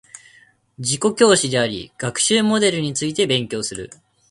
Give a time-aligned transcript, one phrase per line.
[0.79, 3.91] 自己教師あり学習モデルについて勉強する